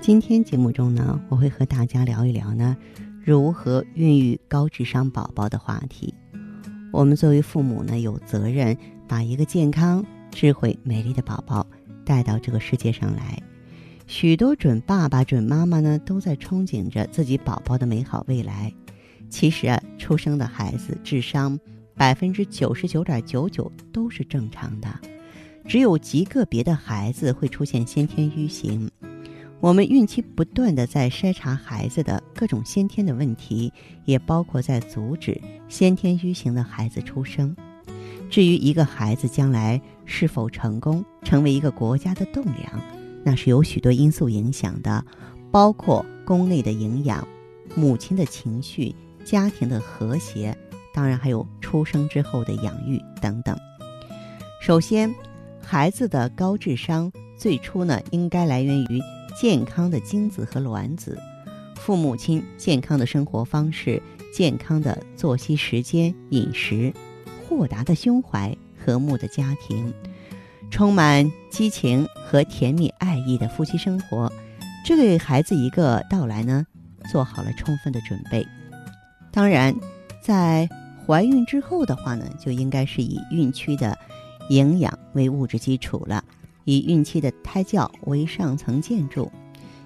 [0.00, 2.76] 今天节目中呢，我会和大家聊一聊呢，
[3.24, 6.14] 如何孕育高智商宝宝的话题。
[6.92, 8.76] 我们作为父母呢，有责任
[9.08, 11.66] 把一个健康、智慧、美丽的宝宝
[12.04, 13.42] 带到这个世界上来。
[14.06, 18.72] 许多准爸爸、准妈妈呢，都在憧憬着自己宝宝的美好未来。
[19.28, 21.58] 其实啊，出生的孩子智商
[21.96, 24.88] 百分之九十九点九九都是正常的，
[25.66, 28.88] 只有极个别的孩子会出现先天愚型。
[29.60, 33.72] 我们孕期不断的在筛查孩子的各种先天的问题，
[34.04, 37.56] 也包括在阻止先天愚形的孩子出生。
[38.28, 42.80] 至于一个孩子将来是否成功成为一个国家的栋梁，
[43.24, 45.04] 那是有许多因素影响的，
[45.50, 47.26] 包括宫内的营养、
[47.74, 50.56] 母亲的情绪、家庭的和谐，
[50.92, 53.56] 当然还有出生之后的养育等等。
[54.60, 55.12] 首先，
[55.62, 59.00] 孩子的高智商最初呢，应该来源于。
[59.38, 61.20] 健康的精子和卵子，
[61.74, 66.90] 父母亲健康的生活方式、健康的作息时间、饮食，
[67.46, 69.92] 豁达的胸怀、和睦的家庭，
[70.70, 74.32] 充满激情和甜蜜爱意的夫妻生活，
[74.86, 76.66] 这对孩子一个到来呢，
[77.12, 78.42] 做好了充分的准备。
[79.30, 79.76] 当然，
[80.22, 80.66] 在
[81.06, 83.98] 怀孕之后的话呢，就应该是以孕期的
[84.48, 86.24] 营养为物质基础了。
[86.66, 89.32] 以孕期的胎教为上层建筑，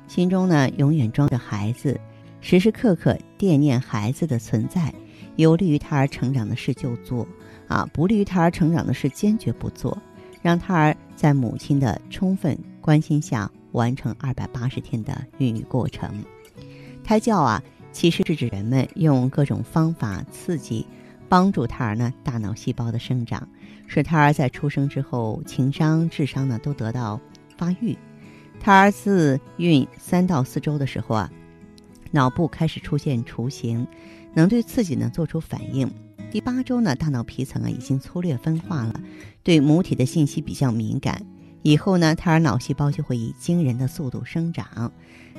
[0.09, 2.01] 心中呢永远装着孩子，
[2.41, 4.93] 时时刻刻惦念孩子的存在。
[5.37, 7.29] 有利于胎儿成长的事就做，
[7.69, 9.97] 啊，不利于胎儿成长的事坚决不做。
[10.43, 16.11] 让胎儿在母亲的充分关心下完成二百八十天的孕育过程。
[17.05, 20.87] 胎教啊，其实是指人们用各种方法刺激。
[21.29, 23.49] 帮助胎儿呢大脑细胞的生长，
[23.93, 27.21] 使胎儿在出生之后情商、智商呢都得到
[27.59, 27.99] 发育。
[28.61, 31.29] 胎儿自孕三到四周的时候啊，
[32.13, 33.85] 脑部开始出现雏形，
[34.33, 35.91] 能对刺激呢做出反应。
[36.31, 38.95] 第八周呢，大脑皮层啊已经粗略分化了，
[39.43, 41.27] 对母体的信息比较敏感。
[41.63, 44.93] 以后呢，胎儿脑细胞就会以惊人的速度生长。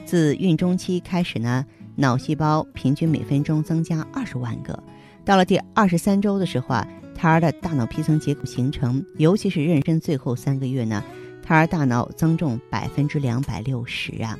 [0.03, 4.77] 自孕中期开始呢，脑细胞平均每分钟增加二十万个。
[5.23, 6.85] 到了第二十三周的时候啊，
[7.21, 11.03] 胎儿的大脑皮层结构形成，尤其是妊娠最后三个月呢，
[11.43, 14.35] 胎儿大脑增重百分之两百六十啊。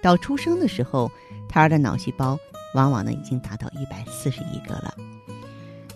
[0.00, 1.12] 到出生的时候，
[1.46, 2.38] 胎儿的脑细胞
[2.74, 4.94] 往往呢已经达到一百四十亿个了。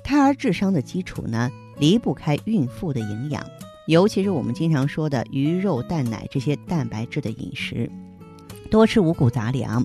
[0.05, 3.43] 胎儿智商的基础呢，离不开孕妇的营养，
[3.87, 7.91] 尤其是我们经常说的鱼肉蛋奶这些蛋白质的饮食，
[8.71, 9.83] 多吃五谷杂粮。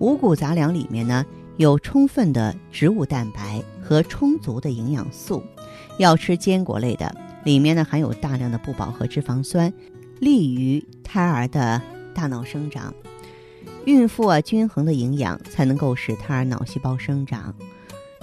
[0.00, 1.24] 五谷杂粮里面呢。
[1.58, 5.42] 有充分的植物蛋白和充足的营养素，
[5.98, 7.14] 要吃坚果类的，
[7.44, 9.72] 里面呢含有大量的不饱和脂肪酸，
[10.20, 11.82] 利于胎儿的
[12.14, 12.94] 大脑生长。
[13.84, 17.54] 孕妇啊，均衡的营养才能够使胎儿脑细胞生长。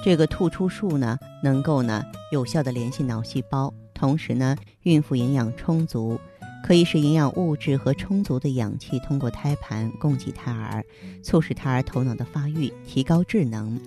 [0.03, 6.19] 这个突出术呢，能够呢有效的联系脑细胞，同时呢，孕妇营养充足。
[6.64, 10.84] 可以使营养物质和充足的氧气通过胎盘供给胎儿，
[11.22, 13.80] 促使胎儿头脑的发育，提高智能。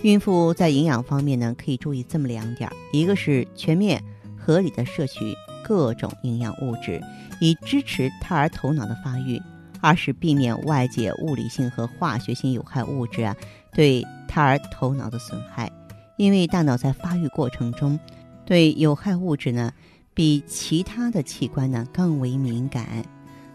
[0.00, 4.02] 孕妇在营养方面呢，可以注意这么两点：一个是全面
[4.36, 5.34] 合理的摄取
[5.64, 7.00] 各种营养物质，
[7.40, 9.40] 以支持胎儿头脑的发育；
[9.80, 13.34] 二是避免外界物理性和化学性有害物质啊
[13.72, 15.70] 对胎儿头脑的损害，
[16.16, 17.98] 因为大脑在发育过程中
[18.46, 19.72] 对有害物质呢。
[20.16, 23.04] 比其他的器官呢更为敏感，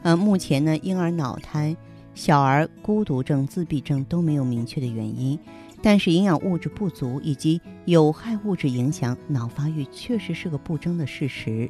[0.02, 1.74] 呃，目前呢，婴儿脑瘫、
[2.14, 5.40] 小儿孤独症、自闭症都没有明确的原因，
[5.82, 11.70] 但是营养物质不足以及有害物质影响脑发育确实是个不争的事实。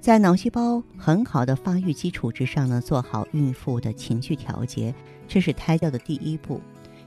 [0.00, 4.94] 在脑细胞很好的发育基础之上呢，做好孕妇的情绪调节，
[5.26, 6.60] 这是胎教的第一步。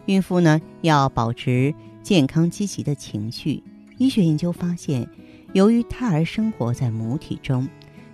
[0.06, 1.74] 孕妇呢要保持
[2.04, 3.64] 健康积极的情绪。
[3.98, 5.08] 医学研究发现。
[5.54, 7.68] 由于胎儿生活在母体中，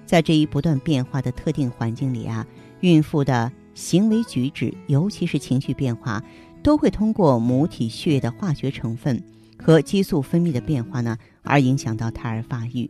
[0.06, 2.48] 在这一不断变化的特定环境里啊，
[2.80, 6.24] 孕妇的行为举止，尤其是情绪变化，
[6.65, 9.21] 都会通过母体血液的化学成分
[9.56, 12.89] 和激素分泌的变化呢，而影响到胎儿发育。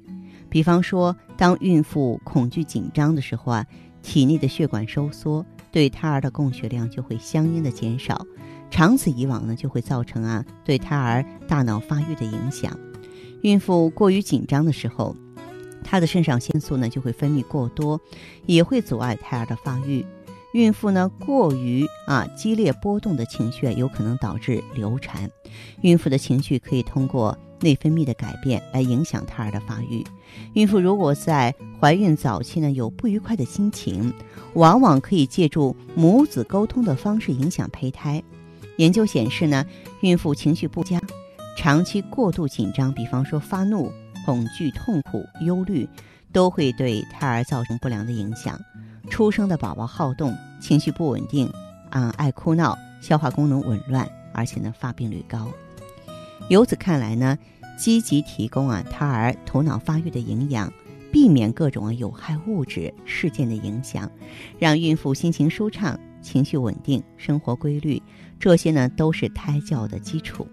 [0.49, 3.65] 比方说，当孕妇恐惧紧张的时候啊，
[4.01, 8.25] 体内的血管收缩，对胎儿的供血量就会相应的减少，
[8.71, 12.79] 长此以往呢，就会造成啊对胎儿大脑发育的影响。
[13.41, 15.13] 孕妇过于紧张的时候，
[15.83, 17.99] 她的肾上腺素呢就会分泌过多，
[18.45, 20.05] 也会阻碍胎儿的发育。
[20.55, 25.29] 孕妇呢过于啊激烈波动的情绪，有可能导致流产。
[25.81, 30.01] 孕妇的情绪可以通过内分泌的改变来影响胎儿的发育。
[30.53, 34.13] 孕妇如果在怀孕早期呢有不愉快的心情，
[34.53, 38.23] 往往可以借助母子沟通的方式影响胚胎。
[38.77, 39.65] 研究显示呢，
[39.99, 41.01] 孕妇情绪不佳，
[41.57, 43.91] 长期过度紧张，比方说发怒、
[44.25, 45.85] 恐惧、痛苦、忧虑，
[46.31, 48.57] 都会对胎儿造成不良的影响。
[49.09, 51.49] 出生的宝宝好动、情绪不稳定，
[51.89, 55.47] 啊，爱哭闹，消化功能紊乱，而且呢发病率高。
[56.49, 57.37] 由此看来呢，
[57.77, 60.71] 积极提供啊胎儿头脑发育的营养，
[61.11, 64.11] 避免各种啊有害物质事件的影响，
[64.59, 68.01] 让孕妇心情舒畅、情绪稳定、生活规律，
[68.39, 70.47] 这些呢都是胎教的基础。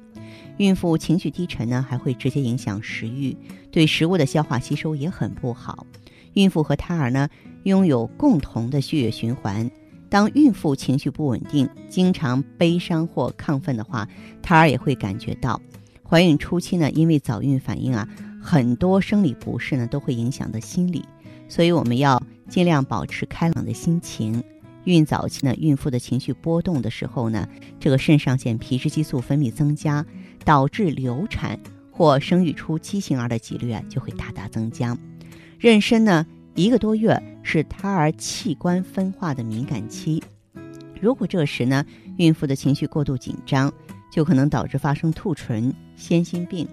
[0.59, 3.37] 孕妇情绪低沉呢，还会直接影响食欲，
[3.71, 5.87] 对食物的消化吸收也很不好。
[6.35, 7.29] 孕妇和胎儿呢？
[7.65, 9.71] 拥有共同的血液循环。
[10.09, 14.09] 当孕妇情绪不稳定、经常悲伤或亢奋的话，
[14.43, 15.61] 胎儿也会感觉到。
[16.03, 18.07] 怀孕初期呢，因为早孕反应啊，
[18.43, 21.03] 很多生理不适呢都会影响到心理，
[21.49, 24.45] 所以我们要尽量保持开朗的心情。
[24.85, 27.49] 孕早期呢，孕妇的情绪波动的时候呢，
[27.81, 30.05] 这个肾上腺皮质激素分泌增加，
[30.45, 31.59] 导致流产
[31.91, 34.95] 或生育出畸形儿的几率啊就会大大增加。
[35.59, 36.27] 妊娠呢？
[36.55, 40.23] 一个多月是胎儿器官分化的敏感期，
[41.01, 41.85] 如果这时呢，
[42.17, 43.73] 孕妇的情绪过度紧张，
[44.11, 46.67] 就可能导致发生兔唇、先心病。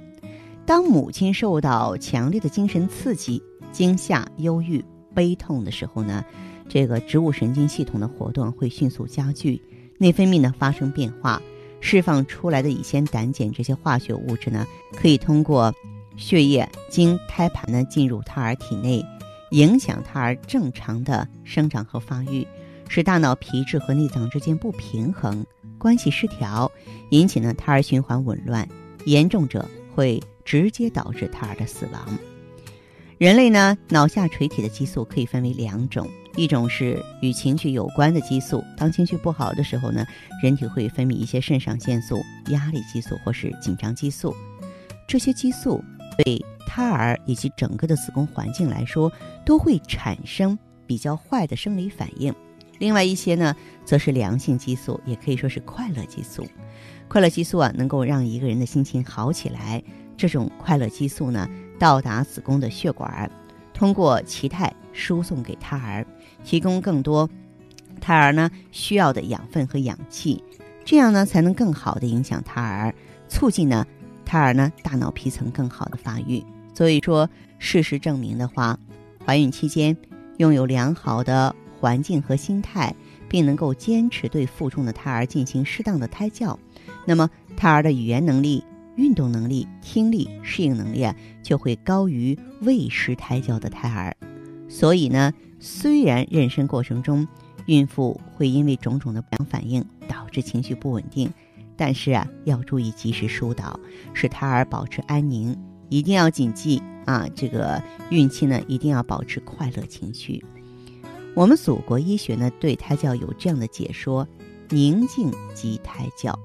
[0.65, 4.83] 当母亲受到强烈的精神刺激、惊吓、忧郁、
[5.15, 6.23] 悲痛的时候呢，
[6.67, 9.59] 这个植物神经系统的活动会迅速加剧，
[9.97, 11.41] 内分泌呢发生变化，
[11.81, 15.73] 释放出来的乙酰胆碱这些化学物质呢，可以通过
[16.15, 19.03] 血液经胎盘呢进入胎儿体内。
[19.51, 22.45] 影响胎儿正常的生长和发育，
[22.87, 25.45] 使大脑皮质和内脏之间不平衡，
[25.77, 26.71] 关系失调，
[27.11, 28.67] 引起呢胎儿循环紊乱，
[29.05, 32.17] 严重者会直接导致胎儿的死亡。
[33.17, 40.05] 人类呢脑下垂体的激素可以分为两种，一种是与情绪有关的激素，当情绪不好的时候呢，
[40.41, 44.33] 人体会分泌一些肾上腺素、压力激素或是紧张激素，
[45.07, 45.83] 这些激素
[46.23, 46.45] 对。
[46.69, 49.11] 胎儿以及整个的子宫环境来说，
[49.43, 50.55] 都会产生
[50.85, 52.31] 比较坏的生理反应。
[52.77, 56.45] 另外一些呢，则是良性激素，也可以说是快乐激素。
[57.07, 59.81] 快乐激素啊，能够让一个人的心情好起来。
[60.15, 61.49] 这种快乐激素呢，
[61.79, 63.31] 到达子宫的血管，
[63.73, 66.05] 通过脐带输送给胎儿，
[66.43, 67.27] 提供更多
[67.99, 70.43] 胎儿呢需要的养分和氧气，
[70.85, 72.93] 这样呢才能更好的影响胎儿，
[73.27, 73.87] 促进呢
[74.23, 76.43] 胎儿呢大脑皮层更好的发育。
[76.73, 78.79] 所以说，事实证明的话，
[79.25, 79.95] 怀孕期间
[80.37, 82.95] 拥有良好的环境和心态，
[83.27, 86.57] 并能够坚持对腹中的胎儿进行适当的胎教，
[87.05, 88.63] 那么胎儿的语言能力、
[88.95, 91.13] 运动能力、听力、适应能力啊，
[91.43, 94.15] 就会高于未施胎教的胎儿。
[94.69, 97.27] 所以呢，虽然妊娠过程中
[97.65, 101.29] 孕妇会因为种种的不良反应导致情绪不稳定，
[101.75, 103.79] 但是啊，要注意及时疏导，
[104.13, 105.57] 使胎儿保持安宁。
[105.89, 107.27] 一定要谨记啊！
[107.35, 110.43] 这个孕期呢，一定要保持快乐情绪。
[111.35, 114.27] 我们祖国医学呢，对胎教有这样的解说：
[114.69, 116.37] 宁静即胎教。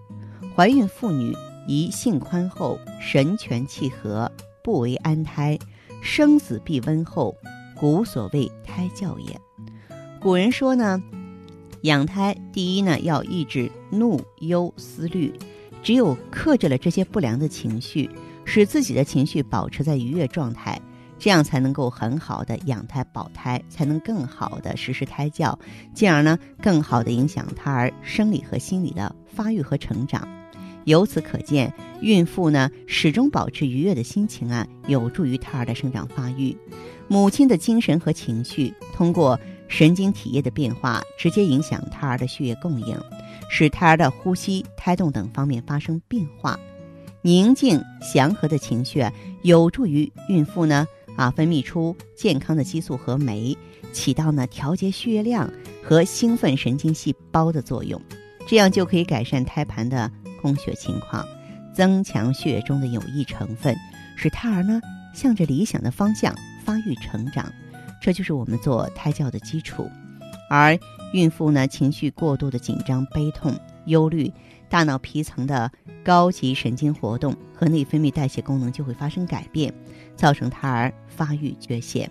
[0.56, 1.34] 怀孕妇女
[1.66, 4.30] 宜性宽厚，神全气和，
[4.62, 5.58] 不为安胎，
[6.00, 7.36] 生死必温厚，
[7.76, 9.38] 古所谓胎教也。
[10.20, 11.02] 古人说呢，
[11.82, 15.32] 养胎第一呢，要抑制怒忧思虑，
[15.82, 18.08] 只有克制了这些不良的情绪。
[18.44, 20.80] 使自己的情绪保持在愉悦状态，
[21.18, 25.58] 这样才能够很好的养胎保胎，才能更好的实施胎教，
[25.94, 30.28] 进而呢更好的影响胎儿生理和心理的发育和成长。
[30.84, 31.72] 由此可见，
[32.02, 36.54] 孕妇呢始终保持愉悦的心情啊，有助于胎儿的生长发育。
[37.08, 42.94] 母亲的精神和情绪通过神经体液的变化，直接影响胎儿的血液供应，
[43.48, 46.58] 使胎儿的呼吸、胎动等方面发生变化。
[47.24, 49.02] 宁静祥和的情绪
[49.40, 53.56] 有助于孕妇呢啊分泌出健康的激素和酶，
[53.94, 55.50] 起到呢调节血液量
[55.82, 57.98] 和兴奋神经细胞的作用，
[58.46, 60.10] 这样就可以改善胎盘的
[60.42, 61.26] 供血情况，
[61.72, 63.74] 增强血液中的有益成分，
[64.16, 64.78] 使胎儿呢
[65.14, 67.50] 向着理想的方向发育成长。
[68.02, 69.90] 这就是我们做胎教的基础。
[70.50, 70.78] 而
[71.14, 74.30] 孕妇呢，情绪过度的紧张、悲痛、忧虑，
[74.68, 75.70] 大脑皮层的
[76.04, 79.72] 高级神经活动和内分泌代谢功能就会发生改变，
[80.16, 82.10] 造成胎儿发育缺陷。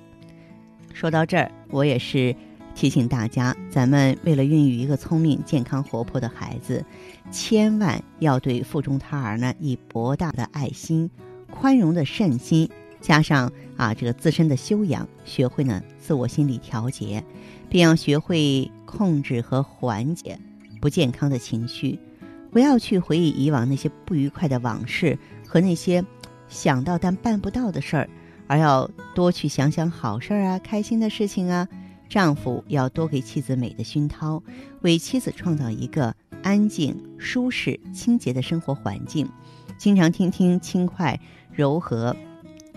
[0.94, 2.36] 说到这儿，我也是
[2.76, 6.86] 提醒大家，咱们为了孕育一个聪明、健康、活泼的孩子，
[7.32, 11.10] 千万要对腹中胎儿呢以博大的爱心、
[11.52, 12.70] 宽容的善心，
[13.02, 17.24] 加上啊这个自身的修养，学会呢自我心理调节，
[17.70, 20.40] 并要学会控制和缓解
[20.80, 22.00] 不健康的情绪，
[22.54, 26.06] 不要去回忆以往那些不愉快的往事和那些
[26.48, 28.10] 想到但办不到的事儿。
[28.46, 31.68] 而要多去想想好事儿啊，开心的事情啊。
[32.10, 34.44] 丈夫要多给妻子美的熏陶，
[34.82, 39.28] 为妻子创造一个安静、舒适、清洁的生活环境。
[39.80, 41.20] 经常听听轻快、
[41.52, 42.16] 柔和、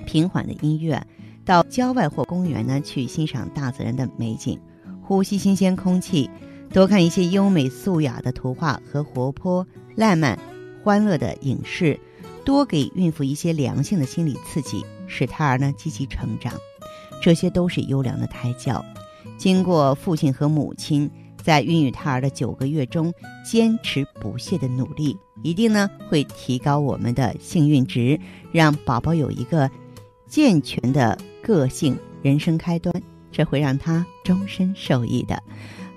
[0.06, 1.06] 平缓的音乐，
[1.44, 4.58] 到郊外或公园呢去欣赏大自然的美景，
[5.02, 6.30] 呼吸新鲜空气，
[6.72, 10.38] 多看一些优美素雅的图画和活泼、烂漫、
[10.82, 11.98] 欢乐的影视。
[12.44, 16.52] 多给孕妇一些良性的心理刺激，使胎儿呢积极成长，
[17.20, 18.84] 这些都是优良的胎教。
[19.36, 21.10] 经过父亲和母亲
[21.42, 23.12] 在孕育胎儿的九个月中
[23.44, 28.16] 坚持不懈的努力，一定呢会提高我们的幸运值，
[28.52, 29.68] 让宝宝有一个
[30.28, 32.94] 健全的个性人生开端，
[33.32, 35.42] 这会让他终身受益的。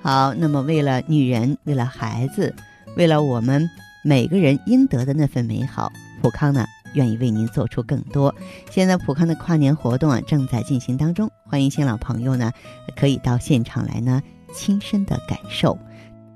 [0.01, 2.53] 好，那么为了女人，为了孩子，
[2.96, 3.70] 为了我们
[4.03, 5.91] 每个人应得的那份美好。
[6.22, 8.34] 普康呢，愿意为您做出更多。
[8.70, 12.51] 现在普康的跨年活动啊，正在进行当中，欢迎新老朋友呢，
[12.96, 14.22] 可以到现场来呢，
[14.53, 15.77] 亲身的感受。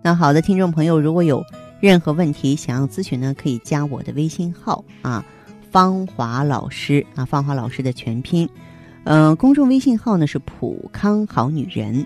[0.02, 1.44] 那好的，听众朋友，如果有
[1.80, 5.24] 任何问题想要咨询呢，可以加我的微信号啊，
[5.72, 8.48] 芳华老师啊，芳华老师的全拼，
[9.06, 12.06] 嗯，公众微信号呢是普康好女人。